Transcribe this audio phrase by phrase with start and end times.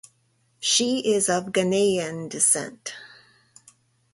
[0.59, 2.95] She is of Ghanaian descent.